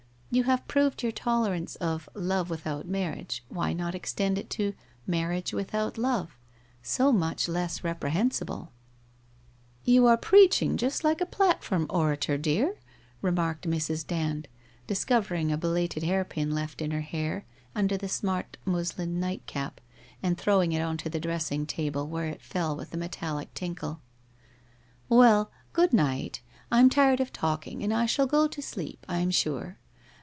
[0.41, 4.73] You have proved your tolerance of Love with out Marriage, why not extend it to
[5.05, 6.37] Marriage without Love—
[6.97, 8.71] so much less reprehensible?'
[9.57, 12.77] * You are preaching just like a platform orator, dear/
[13.21, 14.07] remarked Mrs.
[14.07, 14.47] Dand,
[14.87, 17.43] discovering a belated hairpin left in her hair
[17.75, 19.81] under the smart muslin night cap,
[20.23, 23.99] and throwing it on to the dressing table where it fell with a metallic tinkle.
[25.09, 26.41] WHITE ItOSE OF WEARY LEAF 85' Well, good night....
[26.71, 29.77] I am tired of talking and I shall go to sleep, I am sure.